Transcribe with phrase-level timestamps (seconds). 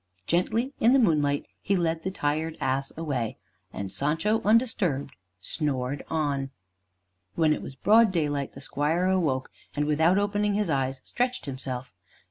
[0.25, 3.37] Gently, in the moonlight, he led the tired ass away,
[3.71, 6.49] and Sancho, undisturbed, snored on.
[7.35, 11.93] When it was broad daylight, the squire awoke, and without opening his eyes, stretched himself.